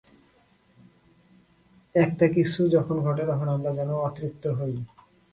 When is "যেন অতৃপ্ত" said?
3.73-4.43